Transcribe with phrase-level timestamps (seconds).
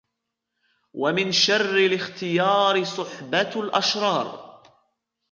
[0.93, 4.61] وَمِنْ شَرِّ الِاخْتِيَارِ صُحْبَةُ الْأَشْرَارِ